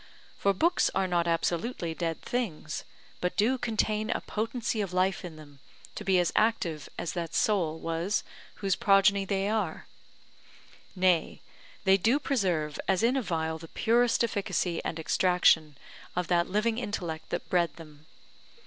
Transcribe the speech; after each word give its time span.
For 0.35 0.51
books 0.51 0.89
are 0.95 1.05
not 1.07 1.27
absolutely 1.27 1.93
dead 1.93 2.23
things, 2.23 2.85
but 3.19 3.37
do 3.37 3.59
contain 3.59 4.09
a 4.09 4.21
potency 4.21 4.81
of 4.81 4.93
life 4.93 5.23
in 5.23 5.35
them 5.35 5.59
to 5.93 6.03
be 6.03 6.17
as 6.17 6.31
active 6.35 6.89
as 6.97 7.11
that 7.13 7.35
soul 7.35 7.77
was 7.77 8.23
whose 8.55 8.75
progeny 8.75 9.25
they 9.25 9.47
are; 9.47 9.85
nay, 10.95 11.39
they 11.83 11.97
do 11.97 12.17
preserve 12.19 12.79
as 12.87 13.03
in 13.03 13.15
a 13.15 13.21
vial 13.21 13.59
the 13.59 13.67
purest 13.67 14.23
efficacy 14.23 14.83
and 14.83 14.97
extraction 14.97 15.77
of 16.15 16.25
that 16.29 16.49
living 16.49 16.79
intellect 16.79 17.29
that 17.29 17.47
bred 17.47 17.75
them. 17.75 18.07